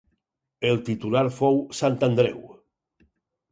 El 0.69 0.81
titular 0.87 1.23
fou 1.37 1.61
Sant 1.81 2.01
Andreu. 2.11 2.43